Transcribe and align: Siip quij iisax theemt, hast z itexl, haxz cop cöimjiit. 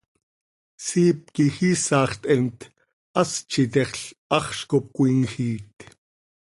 Siip 0.85 1.19
quij 1.35 1.55
iisax 1.69 2.13
theemt, 2.23 2.59
hast 3.15 3.45
z 3.51 3.55
itexl, 3.63 4.05
haxz 4.33 4.61
cop 4.69 4.85
cöimjiit. 4.95 5.77